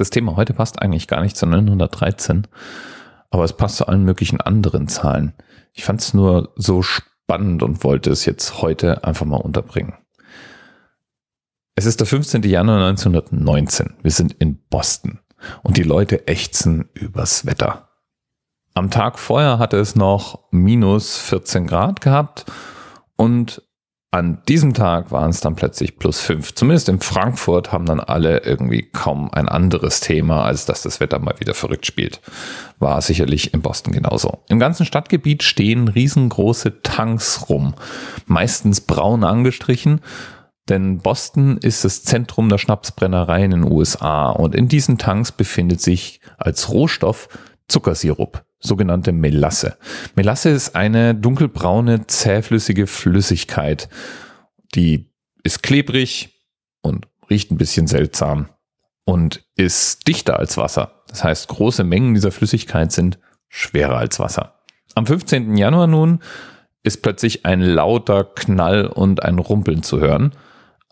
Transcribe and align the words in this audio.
Das 0.00 0.08
Thema 0.08 0.34
heute 0.34 0.54
passt 0.54 0.80
eigentlich 0.80 1.08
gar 1.08 1.20
nicht 1.20 1.36
zu 1.36 1.44
913, 1.44 2.46
aber 3.28 3.44
es 3.44 3.52
passt 3.52 3.76
zu 3.76 3.86
allen 3.86 4.02
möglichen 4.02 4.40
anderen 4.40 4.88
Zahlen. 4.88 5.34
Ich 5.74 5.84
fand 5.84 6.00
es 6.00 6.14
nur 6.14 6.54
so 6.56 6.80
spannend 6.80 7.62
und 7.62 7.84
wollte 7.84 8.08
es 8.08 8.24
jetzt 8.24 8.62
heute 8.62 9.04
einfach 9.04 9.26
mal 9.26 9.36
unterbringen. 9.36 9.92
Es 11.74 11.84
ist 11.84 12.00
der 12.00 12.06
15. 12.06 12.42
Januar 12.44 12.88
1919. 12.88 13.96
Wir 14.00 14.10
sind 14.10 14.32
in 14.32 14.56
Boston 14.70 15.20
und 15.62 15.76
die 15.76 15.82
Leute 15.82 16.26
ächzen 16.28 16.88
übers 16.94 17.44
Wetter. 17.44 17.90
Am 18.72 18.90
Tag 18.90 19.18
vorher 19.18 19.58
hatte 19.58 19.76
es 19.76 19.96
noch 19.96 20.44
minus 20.50 21.18
14 21.18 21.66
Grad 21.66 22.00
gehabt 22.00 22.46
und 23.16 23.62
an 24.12 24.42
diesem 24.48 24.74
Tag 24.74 25.12
waren 25.12 25.30
es 25.30 25.40
dann 25.40 25.54
plötzlich 25.54 25.98
plus 25.98 26.20
5. 26.20 26.54
Zumindest 26.54 26.88
in 26.88 27.00
Frankfurt 27.00 27.70
haben 27.70 27.86
dann 27.86 28.00
alle 28.00 28.38
irgendwie 28.38 28.82
kaum 28.82 29.30
ein 29.32 29.48
anderes 29.48 30.00
Thema, 30.00 30.44
als 30.44 30.66
dass 30.66 30.82
das 30.82 30.98
Wetter 30.98 31.20
mal 31.20 31.38
wieder 31.38 31.54
verrückt 31.54 31.86
spielt. 31.86 32.20
War 32.80 33.00
sicherlich 33.02 33.54
in 33.54 33.62
Boston 33.62 33.92
genauso. 33.92 34.42
Im 34.48 34.58
ganzen 34.58 34.84
Stadtgebiet 34.84 35.44
stehen 35.44 35.86
riesengroße 35.86 36.82
Tanks 36.82 37.48
rum, 37.48 37.74
meistens 38.26 38.80
braun 38.80 39.22
angestrichen 39.22 40.00
denn 40.70 40.98
Boston 40.98 41.56
ist 41.58 41.84
das 41.84 42.04
Zentrum 42.04 42.48
der 42.48 42.58
Schnapsbrennerei 42.58 43.44
in 43.44 43.50
den 43.50 43.64
USA 43.64 44.30
und 44.30 44.54
in 44.54 44.68
diesen 44.68 44.98
Tanks 44.98 45.32
befindet 45.32 45.80
sich 45.80 46.20
als 46.38 46.70
Rohstoff 46.70 47.28
Zuckersirup, 47.66 48.44
sogenannte 48.60 49.12
Melasse. 49.12 49.76
Melasse 50.14 50.50
ist 50.50 50.76
eine 50.76 51.14
dunkelbraune, 51.14 52.06
zähflüssige 52.06 52.86
Flüssigkeit. 52.86 53.88
Die 54.74 55.10
ist 55.42 55.62
klebrig 55.62 56.46
und 56.82 57.08
riecht 57.28 57.50
ein 57.50 57.58
bisschen 57.58 57.86
seltsam 57.86 58.48
und 59.04 59.42
ist 59.56 60.06
dichter 60.06 60.38
als 60.38 60.56
Wasser. 60.56 61.02
Das 61.08 61.24
heißt, 61.24 61.48
große 61.48 61.84
Mengen 61.84 62.14
dieser 62.14 62.30
Flüssigkeit 62.30 62.92
sind 62.92 63.18
schwerer 63.48 63.96
als 63.96 64.20
Wasser. 64.20 64.60
Am 64.94 65.06
15. 65.06 65.56
Januar 65.56 65.86
nun 65.86 66.20
ist 66.82 67.02
plötzlich 67.02 67.46
ein 67.46 67.60
lauter 67.60 68.24
Knall 68.24 68.86
und 68.86 69.22
ein 69.22 69.38
Rumpeln 69.38 69.82
zu 69.82 70.00
hören 70.00 70.32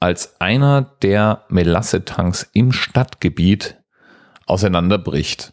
als 0.01 0.41
einer 0.41 0.83
der 1.03 1.45
Melassetanks 1.49 2.49
im 2.53 2.73
Stadtgebiet 2.73 3.77
auseinanderbricht 4.47 5.53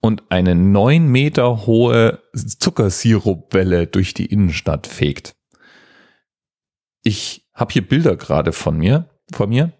und 0.00 0.22
eine 0.30 0.54
neun 0.54 1.08
Meter 1.08 1.66
hohe 1.66 2.22
Zuckersirupwelle 2.34 3.86
durch 3.86 4.14
die 4.14 4.26
Innenstadt 4.26 4.86
fegt. 4.86 5.34
Ich 7.02 7.48
habe 7.54 7.72
hier 7.72 7.86
Bilder 7.86 8.16
gerade 8.16 8.52
von 8.52 8.76
mir, 8.76 9.08
von 9.32 9.48
mir. 9.48 9.72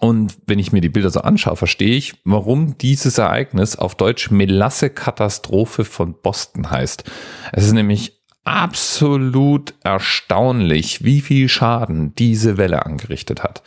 Und 0.00 0.36
wenn 0.46 0.58
ich 0.58 0.72
mir 0.72 0.80
die 0.80 0.88
Bilder 0.88 1.10
so 1.10 1.20
anschaue, 1.20 1.56
verstehe 1.56 1.94
ich, 1.96 2.14
warum 2.24 2.76
dieses 2.78 3.18
Ereignis 3.18 3.76
auf 3.76 3.94
Deutsch 3.94 4.30
Melasse-Katastrophe 4.30 5.84
von 5.84 6.20
Boston 6.20 6.70
heißt. 6.70 7.04
Es 7.52 7.64
ist 7.64 7.72
nämlich 7.72 8.24
absolut 8.42 9.74
erstaunlich, 9.82 11.04
wie 11.04 11.20
viel 11.20 11.48
Schaden 11.48 12.14
diese 12.14 12.56
Welle 12.56 12.84
angerichtet 12.84 13.42
hat. 13.42 13.62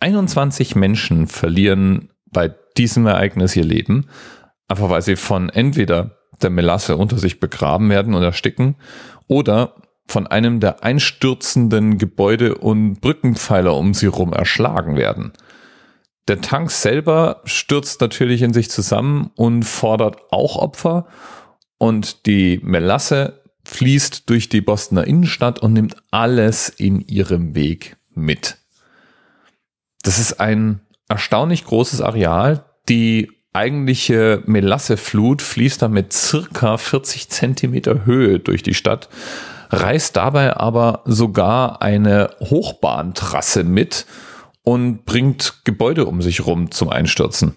21 0.00 0.76
Menschen 0.76 1.26
verlieren 1.26 2.10
bei 2.30 2.54
diesem 2.76 3.06
Ereignis 3.06 3.56
ihr 3.56 3.64
Leben, 3.64 4.08
einfach 4.68 4.90
weil 4.90 5.02
sie 5.02 5.16
von 5.16 5.48
entweder 5.48 6.18
der 6.42 6.50
Melasse 6.50 6.96
unter 6.96 7.18
sich 7.18 7.40
begraben 7.40 7.90
werden 7.90 8.14
und 8.14 8.22
ersticken 8.22 8.76
oder 9.28 9.74
von 10.06 10.26
einem 10.26 10.60
der 10.60 10.84
einstürzenden 10.84 11.98
Gebäude 11.98 12.56
und 12.56 13.00
Brückenpfeiler 13.00 13.74
um 13.76 13.94
sie 13.94 14.06
rum 14.06 14.32
erschlagen 14.32 14.96
werden. 14.96 15.32
Der 16.28 16.40
Tank 16.40 16.70
selber 16.70 17.42
stürzt 17.44 18.00
natürlich 18.00 18.42
in 18.42 18.52
sich 18.52 18.70
zusammen 18.70 19.30
und 19.34 19.64
fordert 19.64 20.32
auch 20.32 20.56
Opfer 20.56 21.06
und 21.78 22.26
die 22.26 22.60
Melasse 22.62 23.42
fließt 23.64 24.28
durch 24.28 24.48
die 24.48 24.60
Bostoner 24.60 25.06
Innenstadt 25.06 25.58
und 25.58 25.72
nimmt 25.72 25.96
alles 26.10 26.68
in 26.68 27.00
ihrem 27.00 27.54
Weg 27.54 27.96
mit. 28.14 28.58
Das 30.02 30.18
ist 30.18 30.38
ein 30.40 30.80
erstaunlich 31.08 31.64
großes 31.64 32.00
Areal. 32.00 32.64
Die 32.88 33.30
eigentliche 33.54 34.42
Melasseflut 34.46 35.40
fließt 35.40 35.82
da 35.82 35.88
mit 35.88 36.12
circa 36.12 36.76
40 36.76 37.30
Zentimeter 37.30 38.04
Höhe 38.04 38.40
durch 38.40 38.62
die 38.62 38.74
Stadt, 38.74 39.08
reißt 39.70 40.16
dabei 40.16 40.56
aber 40.56 41.02
sogar 41.04 41.80
eine 41.80 42.30
Hochbahntrasse 42.40 43.64
mit 43.64 44.06
und 44.62 45.04
bringt 45.04 45.64
Gebäude 45.64 46.06
um 46.06 46.20
sich 46.20 46.44
rum 46.44 46.70
zum 46.70 46.88
Einstürzen. 46.88 47.56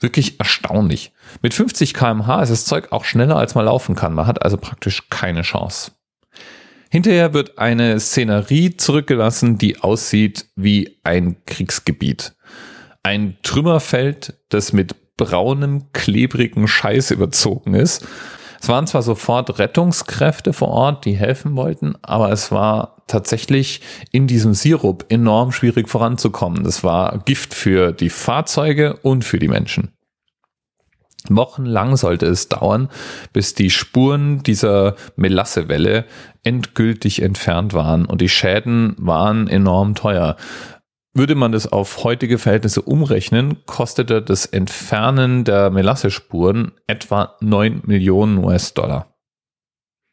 Wirklich 0.00 0.38
erstaunlich. 0.38 1.12
Mit 1.42 1.54
50 1.54 1.94
kmh 1.94 2.42
ist 2.42 2.50
das 2.50 2.64
Zeug 2.66 2.92
auch 2.92 3.04
schneller, 3.04 3.36
als 3.36 3.54
man 3.54 3.64
laufen 3.64 3.96
kann. 3.96 4.14
Man 4.14 4.26
hat 4.26 4.42
also 4.42 4.56
praktisch 4.56 5.08
keine 5.08 5.42
Chance. 5.42 5.92
Hinterher 6.90 7.34
wird 7.34 7.58
eine 7.58 7.98
Szenerie 8.00 8.76
zurückgelassen, 8.76 9.58
die 9.58 9.80
aussieht 9.80 10.46
wie 10.56 10.98
ein 11.02 11.36
Kriegsgebiet. 11.44 12.34
Ein 13.08 13.38
Trümmerfeld, 13.42 14.34
das 14.50 14.74
mit 14.74 15.16
braunem, 15.16 15.92
klebrigen 15.94 16.68
Scheiß 16.68 17.10
überzogen 17.10 17.72
ist. 17.72 18.06
Es 18.60 18.68
waren 18.68 18.86
zwar 18.86 19.00
sofort 19.00 19.58
Rettungskräfte 19.58 20.52
vor 20.52 20.68
Ort, 20.68 21.06
die 21.06 21.16
helfen 21.16 21.56
wollten, 21.56 21.94
aber 22.02 22.30
es 22.30 22.52
war 22.52 23.02
tatsächlich 23.06 23.80
in 24.12 24.26
diesem 24.26 24.52
Sirup 24.52 25.06
enorm 25.08 25.52
schwierig 25.52 25.88
voranzukommen. 25.88 26.64
Das 26.64 26.84
war 26.84 27.20
Gift 27.24 27.54
für 27.54 27.92
die 27.92 28.10
Fahrzeuge 28.10 28.98
und 28.98 29.24
für 29.24 29.38
die 29.38 29.48
Menschen. 29.48 29.94
Wochenlang 31.30 31.96
sollte 31.96 32.26
es 32.26 32.48
dauern, 32.48 32.90
bis 33.32 33.54
die 33.54 33.70
Spuren 33.70 34.42
dieser 34.42 34.96
Melassewelle 35.16 36.04
endgültig 36.42 37.22
entfernt 37.22 37.72
waren 37.72 38.04
und 38.04 38.20
die 38.20 38.28
Schäden 38.28 38.94
waren 38.98 39.48
enorm 39.48 39.94
teuer. 39.94 40.36
Würde 41.18 41.34
man 41.34 41.50
das 41.50 41.66
auf 41.66 42.04
heutige 42.04 42.38
Verhältnisse 42.38 42.80
umrechnen, 42.80 43.56
kostete 43.66 44.22
das 44.22 44.46
Entfernen 44.46 45.42
der 45.42 45.68
Melassespuren 45.68 46.70
etwa 46.86 47.34
9 47.40 47.82
Millionen 47.84 48.38
US-Dollar. 48.38 49.08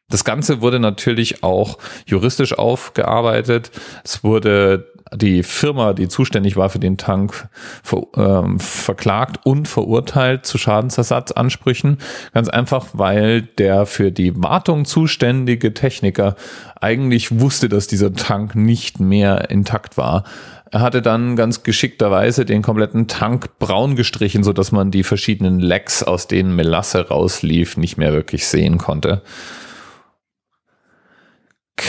Das 0.08 0.24
Ganze 0.24 0.60
wurde 0.60 0.78
natürlich 0.78 1.42
auch 1.42 1.78
juristisch 2.06 2.56
aufgearbeitet. 2.56 3.72
Es 4.04 4.22
wurde 4.22 4.92
die 5.12 5.42
Firma, 5.42 5.92
die 5.92 6.08
zuständig 6.08 6.56
war 6.56 6.68
für 6.68 6.78
den 6.78 6.96
Tank, 6.96 7.48
ver, 7.82 8.02
ähm, 8.16 8.60
verklagt 8.60 9.44
und 9.44 9.66
verurteilt 9.66 10.46
zu 10.46 10.58
Schadensersatzansprüchen. 10.58 11.98
Ganz 12.34 12.48
einfach, 12.48 12.86
weil 12.92 13.42
der 13.42 13.86
für 13.86 14.12
die 14.12 14.40
Wartung 14.40 14.84
zuständige 14.84 15.74
Techniker 15.74 16.36
eigentlich 16.80 17.40
wusste, 17.40 17.68
dass 17.68 17.86
dieser 17.86 18.12
Tank 18.12 18.54
nicht 18.54 19.00
mehr 19.00 19.50
intakt 19.50 19.96
war. 19.96 20.24
Er 20.72 20.80
hatte 20.80 21.02
dann 21.02 21.36
ganz 21.36 21.62
geschickterweise 21.62 22.44
den 22.44 22.62
kompletten 22.62 23.06
Tank 23.06 23.58
braun 23.58 23.94
gestrichen, 23.94 24.42
so 24.42 24.52
dass 24.52 24.72
man 24.72 24.90
die 24.90 25.04
verschiedenen 25.04 25.60
Lecks, 25.60 26.02
aus 26.02 26.26
denen 26.26 26.54
Melasse 26.56 27.08
rauslief, 27.08 27.76
nicht 27.76 27.96
mehr 27.96 28.12
wirklich 28.12 28.46
sehen 28.46 28.78
konnte 28.78 29.22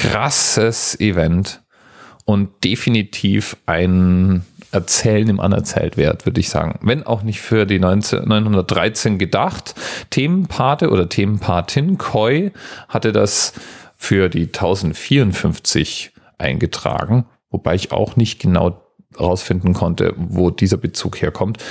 krasses 0.08 1.00
Event 1.00 1.62
und 2.26 2.64
definitiv 2.64 3.58
ein 3.66 4.46
Erzählen 4.72 5.30
im 5.30 5.40
Anerzählt-Wert, 5.40 6.26
würde 6.26 6.40
ich 6.42 6.50
sagen. 6.50 6.78
Wenn 6.82 7.04
auch 7.04 7.24
nicht 7.24 7.40
für 7.40 7.66
die 7.66 7.80
19, 7.80 8.28
913 8.28 9.18
gedacht. 9.18 9.76
Themenpate 10.10 10.90
oder 10.90 11.08
Themenpatin 11.08 11.98
Koi 11.98 12.52
hatte 12.90 13.12
das 13.14 13.54
für 13.96 14.30
die 14.30 14.48
1054 14.48 16.12
eingetragen, 16.38 17.26
wobei 17.50 17.76
ich 17.76 17.92
auch 17.92 18.18
nicht 18.18 18.40
genau 18.40 18.82
rausfinden 19.18 19.74
konnte, 19.74 20.14
wo 20.18 20.52
dieser 20.52 20.78
Bezug 20.78 21.22
herkommt. 21.22 21.64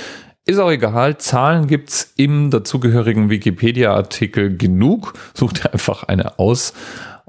Ist 0.45 0.59
auch 0.59 0.71
egal, 0.71 1.17
Zahlen 1.17 1.67
gibt's 1.67 2.13
im 2.15 2.49
dazugehörigen 2.49 3.29
Wikipedia-Artikel 3.29 4.57
genug. 4.57 5.13
Such 5.33 5.53
dir 5.53 5.73
einfach 5.73 6.03
eine 6.03 6.39
aus. 6.39 6.73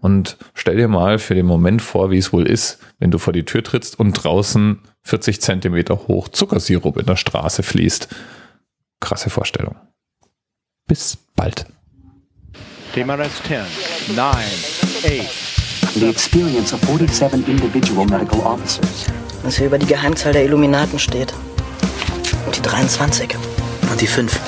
Und 0.00 0.36
stell 0.54 0.76
dir 0.76 0.86
mal 0.86 1.18
für 1.18 1.34
den 1.34 1.46
Moment 1.46 1.82
vor, 1.82 2.12
wie 2.12 2.18
es 2.18 2.32
wohl 2.32 2.46
ist, 2.46 2.78
wenn 3.00 3.10
du 3.10 3.18
vor 3.18 3.32
die 3.32 3.44
Tür 3.44 3.64
trittst 3.64 3.98
und 3.98 4.12
draußen 4.12 4.78
40 5.02 5.40
Zentimeter 5.40 6.06
hoch 6.06 6.28
Zuckersirup 6.28 6.98
in 6.98 7.06
der 7.06 7.16
Straße 7.16 7.64
fließt. 7.64 8.08
Krasse 9.00 9.28
Vorstellung. 9.28 9.74
Bis 10.86 11.18
bald. 11.34 11.66
TMRS 12.94 13.42
10, 13.48 14.14
9, 14.14 14.36
8. 14.36 15.94
The 15.94 16.08
experience 16.08 16.72
of 16.72 16.80
47 16.82 17.48
individual 17.48 18.06
medical 18.06 18.38
officers. 18.40 19.06
Was 19.42 19.56
hier 19.56 19.66
über 19.66 19.78
die 19.78 19.86
Geheimzahl 19.86 20.32
der 20.32 20.44
Illuminaten 20.44 21.00
steht. 21.00 21.34
Und 22.46 22.56
die 22.56 22.62
23. 22.62 23.34
Und 23.90 24.00
die 24.00 24.06
5. 24.06 24.40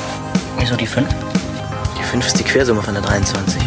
Wieso 0.58 0.76
die 0.76 0.87
5? 0.87 1.08
Die 1.99 2.02
5 2.05 2.26
ist 2.26 2.38
die 2.38 2.44
Quersumme 2.44 2.82
von 2.82 2.94
der 2.94 3.02
23. 3.02 3.61